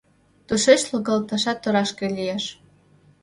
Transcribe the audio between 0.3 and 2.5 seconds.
Тушеч логалташат торашке лиеш.